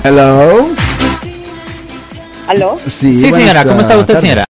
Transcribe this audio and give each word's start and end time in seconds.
Hello. 0.00 0.68
¿Aló? 2.48 2.76
Sí, 2.78 3.12
Sí, 3.12 3.30
señora, 3.30 3.62
¿cómo 3.62 3.82
está 3.82 3.98
usted, 3.98 4.18
señora? 4.18 4.46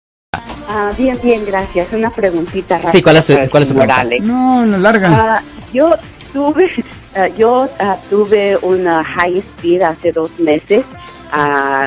Ah, 0.67 0.91
bien, 0.97 1.17
bien, 1.23 1.45
gracias. 1.45 1.93
Una 1.93 2.09
preguntita 2.09 2.75
rápida. 2.75 2.91
Sí, 2.91 3.01
¿cuál 3.01 3.15
es 3.17 3.25
cuál 3.49 3.63
es 3.63 3.69
su 3.69 3.73
pregunta? 3.73 4.01
Alex. 4.01 4.25
No, 4.25 4.65
no, 4.65 4.77
larga. 4.77 5.37
Ah, 5.37 5.41
yo 5.73 5.95
tuve, 6.33 6.67
ah, 7.15 7.29
yo 7.37 7.69
tuve 8.09 8.57
una 8.61 9.01
high 9.01 9.37
speed 9.37 9.81
hace 9.81 10.11
dos 10.11 10.37
meses. 10.39 10.83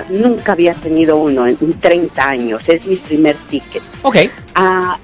Nunca 0.09 0.53
había 0.53 0.73
tenido 0.73 1.19
uno 1.19 1.47
en 1.47 1.79
30 1.79 2.27
años. 2.27 2.67
Es 2.67 2.87
mi 2.87 2.97
primer 2.97 3.37
ticket. 3.51 3.83
Ok. 4.01 4.17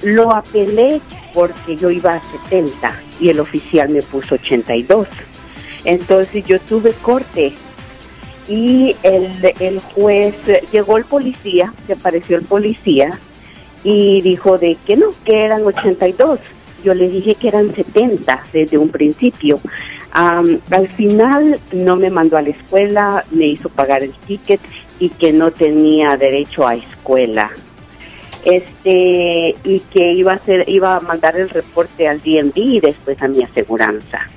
Lo 0.04 0.34
apelé 0.34 1.02
porque 1.34 1.76
yo 1.76 1.90
iba 1.90 2.14
a 2.14 2.22
70 2.48 2.96
y 3.20 3.28
el 3.28 3.40
oficial 3.40 3.90
me 3.90 4.00
puso 4.00 4.36
82. 4.36 5.06
Entonces 5.84 6.44
yo 6.46 6.58
tuve 6.60 6.92
corte 6.92 7.52
y 8.48 8.96
el, 9.02 9.30
el 9.60 9.80
juez, 9.80 10.34
llegó 10.72 10.96
el 10.96 11.04
policía, 11.04 11.72
se 11.86 11.92
apareció 11.92 12.36
el 12.36 12.44
policía 12.44 13.18
y 13.84 14.20
dijo 14.22 14.58
de 14.58 14.76
que 14.86 14.96
no, 14.96 15.10
que 15.24 15.44
eran 15.44 15.64
82. 15.64 16.40
Yo 16.84 16.94
le 16.94 17.08
dije 17.08 17.34
que 17.34 17.48
eran 17.48 17.74
70 17.74 18.44
desde 18.52 18.78
un 18.78 18.88
principio. 18.88 19.60
Am, 20.12 20.60
al 20.70 20.88
final 20.88 21.60
no 21.72 21.96
me 21.96 22.10
mandó 22.10 22.36
a 22.36 22.42
la 22.42 22.50
escuela, 22.50 23.24
me 23.30 23.46
hizo 23.46 23.68
pagar 23.68 24.02
el 24.02 24.12
ticket 24.12 24.60
y 24.98 25.10
que 25.10 25.32
no 25.32 25.50
tenía 25.50 26.16
derecho 26.16 26.66
a 26.66 26.74
escuela 26.74 27.50
este 28.44 29.56
y 29.64 29.80
que 29.92 30.12
iba 30.12 30.32
a 30.32 30.36
hacer 30.36 30.64
iba 30.68 30.96
a 30.96 31.00
mandar 31.00 31.36
el 31.36 31.50
reporte 31.50 32.08
al 32.08 32.20
DMV 32.20 32.56
y 32.56 32.80
después 32.80 33.20
a 33.22 33.28
mi 33.28 33.42
aseguranza. 33.42 34.28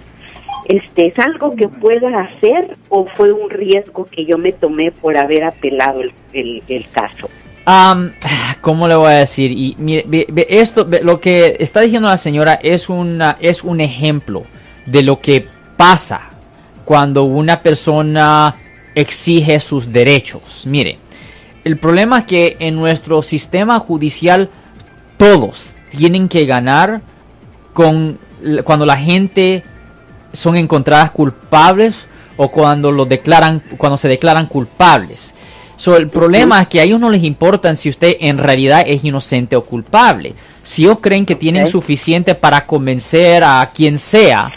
Este 0.65 1.07
es 1.07 1.19
algo 1.19 1.55
que 1.55 1.67
pueda 1.67 2.21
hacer 2.21 2.77
o 2.89 3.05
fue 3.15 3.31
un 3.31 3.49
riesgo 3.49 4.05
que 4.05 4.25
yo 4.25 4.37
me 4.37 4.51
tomé 4.53 4.91
por 4.91 5.17
haber 5.17 5.43
apelado 5.43 6.01
el, 6.33 6.63
el- 6.67 6.85
caso. 6.91 7.29
Am, 7.65 8.13
¿Cómo 8.61 8.87
le 8.87 8.95
voy 8.95 9.07
a 9.11 9.17
decir? 9.17 9.51
Y 9.51 9.75
mire, 9.77 10.05
ve- 10.07 10.47
esto, 10.49 10.87
lo 11.03 11.19
que 11.19 11.57
está 11.59 11.81
diciendo 11.81 12.09
la 12.09 12.17
señora 12.17 12.59
es 12.61 12.89
una, 12.89 13.37
es 13.39 13.63
un 13.63 13.81
ejemplo 13.81 14.43
de 14.85 15.03
lo 15.03 15.19
que 15.19 15.47
pasa 15.77 16.29
cuando 16.85 17.23
una 17.23 17.61
persona 17.61 18.55
exige 18.95 19.59
sus 19.59 19.91
derechos. 19.91 20.63
Mire, 20.65 20.97
el 21.63 21.77
problema 21.77 22.19
es 22.19 22.25
que 22.25 22.57
en 22.59 22.75
nuestro 22.75 23.21
sistema 23.21 23.77
judicial 23.79 24.49
todos 25.17 25.73
tienen 25.91 26.27
que 26.27 26.45
ganar 26.45 27.01
con 27.73 28.17
cuando 28.63 28.85
la 28.87 28.97
gente 28.97 29.63
son 30.33 30.55
encontradas 30.55 31.11
culpables 31.11 32.07
o 32.37 32.49
cuando 32.49 32.91
lo 32.91 33.05
declaran 33.05 33.61
cuando 33.77 33.97
se 33.97 34.07
declaran 34.07 34.47
culpables. 34.47 35.33
So, 35.77 35.97
el 35.97 36.09
problema 36.09 36.61
es 36.61 36.67
que 36.67 36.79
a 36.79 36.83
ellos 36.83 36.99
no 36.99 37.09
les 37.09 37.23
importa 37.23 37.75
si 37.75 37.89
usted 37.89 38.17
en 38.19 38.37
realidad 38.37 38.83
es 38.85 39.03
inocente 39.03 39.55
o 39.55 39.63
culpable. 39.63 40.35
Si 40.61 40.83
ellos 40.83 40.99
creen 41.01 41.25
que 41.25 41.35
tienen 41.35 41.67
suficiente 41.67 42.35
para 42.35 42.67
convencer 42.67 43.43
a 43.43 43.67
quien 43.73 43.97
sea 43.97 44.51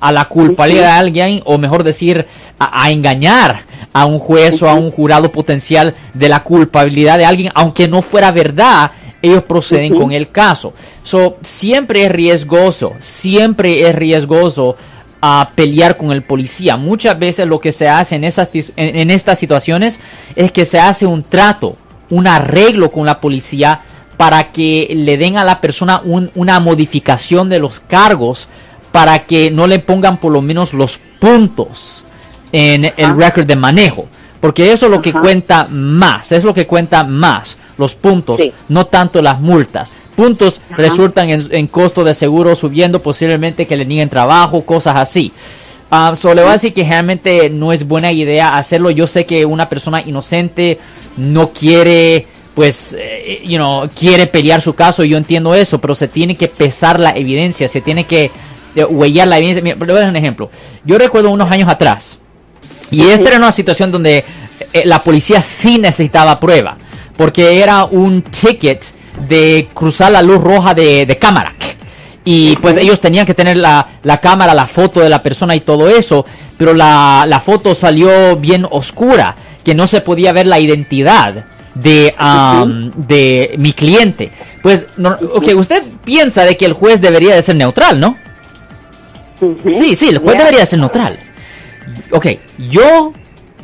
a 0.00 0.10
la 0.10 0.24
culpabilidad 0.24 0.86
de 0.86 0.98
alguien, 0.98 1.42
o 1.44 1.58
mejor 1.58 1.84
decir, 1.84 2.26
a, 2.58 2.82
a 2.82 2.90
engañar 2.90 3.62
a 3.92 4.04
un 4.06 4.18
juez 4.18 4.60
o 4.62 4.68
a 4.68 4.74
un 4.74 4.90
jurado 4.90 5.30
potencial 5.30 5.94
de 6.12 6.28
la 6.28 6.42
culpabilidad 6.42 7.18
de 7.18 7.24
alguien, 7.24 7.52
aunque 7.54 7.86
no 7.86 8.02
fuera 8.02 8.32
verdad, 8.32 8.90
ellos 9.22 9.44
proceden 9.44 9.94
con 9.96 10.12
el 10.12 10.30
caso. 10.30 10.74
So, 11.02 11.38
siempre 11.40 12.04
es 12.04 12.12
riesgoso, 12.12 12.94
siempre 12.98 13.88
es 13.88 13.94
riesgoso 13.94 14.76
a 15.26 15.48
pelear 15.54 15.96
con 15.96 16.12
el 16.12 16.20
policía. 16.22 16.76
Muchas 16.76 17.18
veces 17.18 17.46
lo 17.48 17.58
que 17.58 17.72
se 17.72 17.88
hace 17.88 18.16
en, 18.16 18.24
esas, 18.24 18.50
en, 18.54 18.66
en 18.76 19.10
estas 19.10 19.38
situaciones 19.38 19.98
es 20.36 20.52
que 20.52 20.66
se 20.66 20.78
hace 20.78 21.06
un 21.06 21.22
trato, 21.22 21.78
un 22.10 22.26
arreglo 22.26 22.92
con 22.92 23.06
la 23.06 23.20
policía 23.22 23.80
para 24.18 24.52
que 24.52 24.88
le 24.94 25.16
den 25.16 25.38
a 25.38 25.44
la 25.44 25.62
persona 25.62 26.02
un- 26.04 26.30
una 26.34 26.60
modificación 26.60 27.48
de 27.48 27.58
los 27.58 27.80
cargos 27.80 28.48
para 28.92 29.20
que 29.20 29.50
no 29.50 29.66
le 29.66 29.78
pongan 29.78 30.18
por 30.18 30.30
lo 30.30 30.42
menos 30.42 30.74
los 30.74 30.98
puntos 31.18 32.04
en 32.52 32.84
el 32.84 32.92
Ajá. 33.06 33.14
record 33.14 33.46
de 33.46 33.56
manejo. 33.56 34.06
Porque 34.42 34.72
eso 34.74 34.86
es 34.86 34.92
lo 34.92 35.00
que 35.00 35.10
cuenta 35.14 35.66
más, 35.70 36.30
es 36.32 36.44
lo 36.44 36.52
que 36.52 36.66
cuenta 36.66 37.02
más, 37.04 37.56
los 37.78 37.94
puntos, 37.94 38.38
Sí. 38.38 38.52
no 38.68 38.84
tanto 38.84 39.22
las 39.22 39.40
multas. 39.40 39.90
Puntos 40.16 40.60
Ajá. 40.66 40.76
resultan 40.76 41.30
en, 41.30 41.48
en 41.50 41.66
costo 41.66 42.04
de 42.04 42.14
seguro 42.14 42.54
subiendo, 42.54 43.02
posiblemente 43.02 43.66
que 43.66 43.76
le 43.76 43.84
nieguen 43.84 44.08
trabajo, 44.08 44.64
cosas 44.64 44.96
así. 44.96 45.32
Ah, 45.90 46.14
so, 46.16 46.34
le 46.34 46.42
voy 46.42 46.50
a 46.50 46.54
decir 46.54 46.72
que 46.72 46.82
realmente 46.82 47.50
no 47.50 47.72
es 47.72 47.86
buena 47.86 48.10
idea 48.10 48.56
hacerlo. 48.56 48.90
Yo 48.90 49.06
sé 49.06 49.26
que 49.26 49.44
una 49.44 49.68
persona 49.68 50.00
inocente 50.00 50.78
no 51.16 51.50
quiere, 51.50 52.26
pues, 52.54 52.96
eh, 52.98 53.42
you 53.44 53.56
know, 53.58 53.88
quiere 53.96 54.26
pelear 54.26 54.60
su 54.60 54.74
caso. 54.74 55.04
Yo 55.04 55.16
entiendo 55.16 55.54
eso, 55.54 55.80
pero 55.80 55.94
se 55.94 56.08
tiene 56.08 56.34
que 56.34 56.48
pesar 56.48 56.98
la 56.98 57.10
evidencia, 57.10 57.68
se 57.68 57.80
tiene 57.80 58.04
que 58.04 58.30
eh, 58.74 58.84
huellar 58.84 59.28
la 59.28 59.38
evidencia. 59.38 59.62
Mira, 59.62 59.76
le 59.76 59.84
voy 59.84 59.96
a 59.96 60.00
dar 60.00 60.10
un 60.10 60.16
ejemplo. 60.16 60.50
Yo 60.84 60.98
recuerdo 60.98 61.30
unos 61.30 61.50
años 61.50 61.68
atrás, 61.68 62.18
y 62.90 63.02
esta 63.02 63.28
era 63.28 63.38
una 63.38 63.52
situación 63.52 63.92
donde 63.92 64.24
eh, 64.72 64.82
la 64.84 65.00
policía 65.00 65.40
sí 65.42 65.78
necesitaba 65.78 66.40
prueba, 66.40 66.76
porque 67.16 67.60
era 67.60 67.84
un 67.84 68.22
ticket 68.22 68.84
de 69.28 69.68
cruzar 69.72 70.12
la 70.12 70.22
luz 70.22 70.40
roja 70.40 70.74
de, 70.74 71.06
de 71.06 71.18
cámara. 71.18 71.54
Y 72.26 72.56
pues 72.56 72.78
ellos 72.78 73.00
tenían 73.00 73.26
que 73.26 73.34
tener 73.34 73.58
la, 73.58 73.86
la 74.02 74.18
cámara, 74.18 74.54
la 74.54 74.66
foto 74.66 75.00
de 75.00 75.10
la 75.10 75.22
persona 75.22 75.54
y 75.54 75.60
todo 75.60 75.90
eso, 75.90 76.24
pero 76.56 76.72
la, 76.72 77.26
la 77.28 77.40
foto 77.40 77.74
salió 77.74 78.36
bien 78.36 78.66
oscura, 78.70 79.36
que 79.62 79.74
no 79.74 79.86
se 79.86 80.00
podía 80.00 80.32
ver 80.32 80.46
la 80.46 80.58
identidad 80.58 81.44
de, 81.74 82.14
de 82.96 83.54
mi 83.58 83.72
cliente. 83.74 84.30
Pues, 84.62 84.86
no, 84.96 85.18
ok, 85.34 85.48
usted 85.56 85.82
piensa 86.04 86.44
de 86.44 86.56
que 86.56 86.64
el 86.64 86.72
juez 86.72 87.02
debería 87.02 87.34
de 87.34 87.42
ser 87.42 87.56
neutral, 87.56 88.00
¿no? 88.00 88.16
Sí, 89.70 89.94
sí, 89.94 90.08
el 90.08 90.18
juez 90.18 90.38
debería 90.38 90.64
ser 90.64 90.78
neutral. 90.78 91.18
Ok, 92.10 92.26
yo 92.70 93.12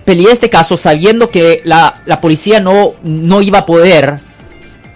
peleé 0.04 0.32
este 0.32 0.50
caso 0.50 0.76
sabiendo 0.76 1.30
que 1.30 1.62
la, 1.64 1.94
la 2.04 2.20
policía 2.20 2.60
no, 2.60 2.92
no 3.02 3.40
iba 3.40 3.60
a 3.60 3.66
poder 3.66 4.16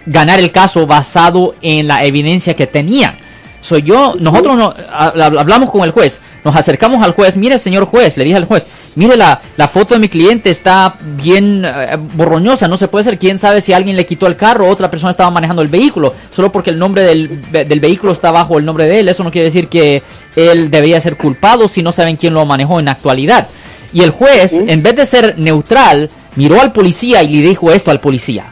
ganar 0.05 0.39
el 0.39 0.51
caso 0.51 0.85
basado 0.87 1.55
en 1.61 1.87
la 1.87 2.03
evidencia 2.05 2.53
que 2.55 2.67
tenían. 2.67 3.17
So 3.61 3.79
yo, 3.79 4.13
nosotros 4.19 4.55
no, 4.57 4.75
ha- 4.91 5.07
ha- 5.07 5.25
hablamos 5.39 5.71
con 5.71 5.81
el 5.83 5.89
juez, 5.89 6.21
nos 6.43 6.55
acercamos 6.55 7.03
al 7.03 7.13
juez, 7.13 7.35
mire 7.35 7.57
señor 7.57 7.85
juez, 7.85 8.15
le 8.15 8.23
dije 8.23 8.37
al 8.37 8.45
juez, 8.45 8.67
mire 8.93 9.17
la, 9.17 9.41
la 9.57 9.67
foto 9.67 9.95
de 9.95 9.99
mi 9.99 10.07
cliente 10.07 10.51
está 10.51 10.95
bien 11.01 11.65
eh, 11.65 11.97
borroñosa, 12.13 12.67
no 12.67 12.77
se 12.77 12.87
puede 12.87 13.05
ser, 13.05 13.17
quién 13.17 13.39
sabe 13.39 13.61
si 13.61 13.73
alguien 13.73 13.97
le 13.97 14.05
quitó 14.05 14.27
el 14.27 14.35
carro 14.35 14.67
o 14.67 14.69
otra 14.69 14.91
persona 14.91 15.09
estaba 15.09 15.31
manejando 15.31 15.63
el 15.63 15.67
vehículo, 15.69 16.13
solo 16.29 16.51
porque 16.51 16.69
el 16.69 16.77
nombre 16.77 17.01
del, 17.01 17.41
del 17.51 17.79
vehículo 17.79 18.11
está 18.11 18.29
bajo 18.29 18.59
el 18.59 18.65
nombre 18.65 18.85
de 18.85 18.99
él, 18.99 19.09
eso 19.09 19.23
no 19.23 19.31
quiere 19.31 19.45
decir 19.45 19.67
que 19.67 20.03
él 20.35 20.69
debería 20.69 21.01
ser 21.01 21.17
culpado 21.17 21.67
si 21.67 21.81
no 21.81 21.91
saben 21.91 22.17
quién 22.17 22.35
lo 22.35 22.45
manejó 22.45 22.77
en 22.77 22.85
la 22.85 22.91
actualidad. 22.91 23.47
Y 23.93 24.03
el 24.03 24.11
juez, 24.11 24.53
en 24.53 24.83
vez 24.83 24.95
de 24.95 25.05
ser 25.07 25.39
neutral, 25.39 26.09
miró 26.35 26.61
al 26.61 26.71
policía 26.71 27.23
y 27.23 27.37
le 27.41 27.47
dijo 27.49 27.71
esto 27.71 27.89
al 27.89 27.99
policía. 27.99 28.45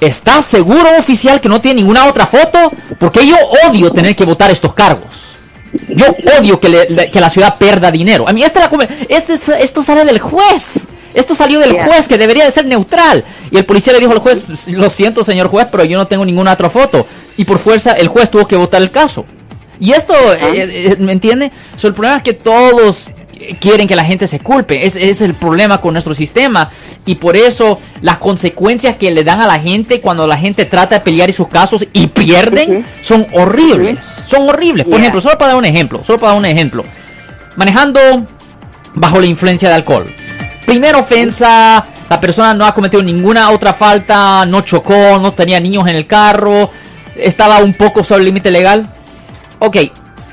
¿Está 0.00 0.42
seguro, 0.42 0.86
oficial, 0.98 1.40
que 1.40 1.48
no 1.48 1.60
tiene 1.60 1.80
ninguna 1.80 2.06
otra 2.06 2.26
foto? 2.26 2.70
Porque 2.98 3.26
yo 3.26 3.36
odio 3.68 3.90
tener 3.90 4.14
que 4.14 4.24
votar 4.24 4.50
estos 4.50 4.74
cargos. 4.74 5.06
Yo 5.88 6.06
odio 6.38 6.60
que, 6.60 6.68
le- 6.68 7.10
que 7.10 7.20
la 7.20 7.30
ciudad 7.30 7.56
pierda 7.58 7.90
dinero. 7.90 8.28
A 8.28 8.32
mí 8.32 8.42
esta 8.42 8.60
la 8.60 8.88
este 9.08 9.34
es- 9.34 9.48
esto 9.48 9.82
sale 9.82 10.04
del 10.04 10.18
juez. 10.18 10.86
Esto 11.14 11.34
salió 11.34 11.60
del 11.60 11.72
juez 11.80 12.08
que 12.08 12.18
debería 12.18 12.44
de 12.44 12.50
ser 12.50 12.66
neutral. 12.66 13.24
Y 13.50 13.56
el 13.56 13.64
policía 13.64 13.92
le 13.92 14.00
dijo 14.00 14.12
al 14.12 14.18
juez, 14.18 14.42
lo 14.66 14.90
siento 14.90 15.22
señor 15.22 15.46
juez, 15.48 15.68
pero 15.70 15.84
yo 15.84 15.96
no 15.96 16.06
tengo 16.08 16.24
ninguna 16.24 16.52
otra 16.52 16.68
foto. 16.70 17.06
Y 17.36 17.44
por 17.44 17.58
fuerza 17.58 17.92
el 17.92 18.08
juez 18.08 18.28
tuvo 18.30 18.48
que 18.48 18.56
votar 18.56 18.82
el 18.82 18.90
caso. 18.90 19.24
Y 19.78 19.92
esto, 19.92 20.14
eh, 20.34 20.92
eh, 20.92 20.96
¿me 20.98 21.12
entiende? 21.12 21.50
So, 21.76 21.86
el 21.88 21.94
problema 21.94 22.16
es 22.18 22.22
que 22.24 22.32
todos 22.32 23.10
quieren 23.60 23.86
que 23.88 23.96
la 23.96 24.04
gente 24.04 24.26
se 24.28 24.40
culpe. 24.40 24.86
Ese 24.86 25.08
es 25.10 25.20
el 25.20 25.34
problema 25.34 25.80
con 25.80 25.92
nuestro 25.94 26.14
sistema. 26.14 26.70
Y 27.06 27.16
por 27.16 27.36
eso 27.36 27.78
las 28.00 28.18
consecuencias 28.18 28.96
que 28.96 29.10
le 29.10 29.24
dan 29.24 29.40
a 29.40 29.46
la 29.46 29.58
gente 29.58 30.00
cuando 30.00 30.26
la 30.26 30.36
gente 30.36 30.64
trata 30.64 30.96
de 30.96 31.00
pelear 31.02 31.32
sus 31.32 31.48
casos 31.48 31.86
y 31.92 32.06
pierden 32.08 32.84
son 33.00 33.26
horribles. 33.32 34.24
Son 34.26 34.48
horribles. 34.48 34.84
Por 34.84 34.94
Yeah. 34.94 35.00
ejemplo, 35.02 35.20
solo 35.20 35.38
para 35.38 35.48
dar 35.48 35.58
un 35.58 35.64
ejemplo, 35.64 36.02
solo 36.04 36.18
para 36.18 36.32
dar 36.32 36.38
un 36.38 36.46
ejemplo. 36.46 36.84
Manejando 37.56 38.00
bajo 38.94 39.20
la 39.20 39.26
influencia 39.26 39.68
de 39.68 39.74
alcohol. 39.76 40.12
Primera 40.66 40.98
ofensa, 40.98 41.86
la 42.08 42.20
persona 42.20 42.54
no 42.54 42.64
ha 42.64 42.74
cometido 42.74 43.02
ninguna 43.02 43.50
otra 43.50 43.74
falta, 43.74 44.46
no 44.46 44.62
chocó, 44.62 45.18
no 45.20 45.32
tenía 45.34 45.60
niños 45.60 45.86
en 45.88 45.96
el 45.96 46.06
carro, 46.06 46.70
estaba 47.16 47.58
un 47.58 47.74
poco 47.74 48.02
sobre 48.02 48.20
el 48.20 48.26
límite 48.26 48.50
legal. 48.50 48.88
Ok, 49.58 49.76